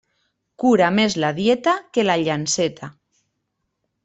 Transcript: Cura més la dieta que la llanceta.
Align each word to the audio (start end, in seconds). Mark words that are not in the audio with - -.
Cura 0.63 0.87
més 0.99 1.17
la 1.25 1.31
dieta 1.41 1.75
que 1.99 2.07
la 2.09 2.17
llanceta. 2.25 2.91